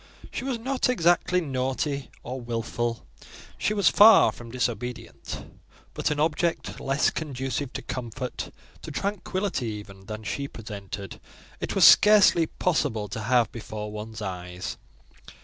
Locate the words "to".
7.73-7.83, 13.09-13.21